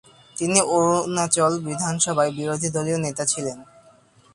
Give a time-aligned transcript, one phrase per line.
[0.35, 3.57] তিনি অরুণাচল বিধানসভায় বিরোধী দলীয় নেতা ছিলেন।